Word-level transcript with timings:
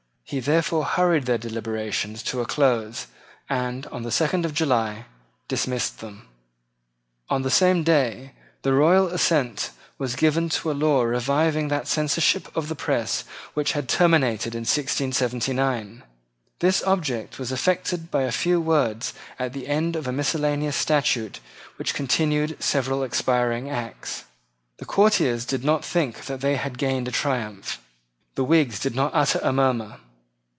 He 0.23 0.39
therefore 0.39 0.85
hurried 0.85 1.25
their 1.25 1.37
deliberations 1.37 2.23
to 2.23 2.39
a 2.39 2.45
close, 2.45 3.07
and, 3.49 3.85
on 3.87 4.03
the 4.03 4.13
second 4.13 4.45
of 4.45 4.53
July, 4.53 5.03
dismissed 5.49 5.99
them. 5.99 6.25
On 7.29 7.41
the 7.41 7.51
same 7.51 7.83
day 7.83 8.31
the 8.61 8.71
royal 8.71 9.07
assent 9.07 9.71
was 9.97 10.15
given 10.15 10.47
to 10.47 10.71
a 10.71 10.71
law 10.71 11.01
reviving 11.01 11.67
that 11.67 11.85
censorship 11.85 12.47
of 12.55 12.69
the 12.69 12.77
press 12.77 13.25
which 13.55 13.73
had 13.73 13.89
terminated 13.89 14.55
in 14.55 14.61
1679. 14.61 16.01
This 16.59 16.81
object 16.83 17.37
was 17.37 17.51
affected 17.51 18.09
by 18.09 18.21
a 18.21 18.31
few 18.31 18.61
words 18.61 19.13
at 19.37 19.51
the 19.51 19.67
end 19.67 19.97
of 19.97 20.07
a 20.07 20.13
miscellaneous 20.13 20.77
statute 20.77 21.41
which 21.75 21.93
continued 21.93 22.55
several 22.63 23.03
expiring 23.03 23.69
acts. 23.69 24.23
The 24.77 24.85
courtiers 24.85 25.43
did 25.43 25.65
not 25.65 25.83
think 25.83 26.23
that 26.27 26.39
they 26.39 26.55
had 26.55 26.77
gained 26.77 27.09
a 27.09 27.11
triumph. 27.11 27.79
The 28.35 28.45
Whigs 28.45 28.79
did 28.79 28.95
not 28.95 29.11
utter 29.13 29.41
a 29.43 29.51
murmur. 29.51 29.97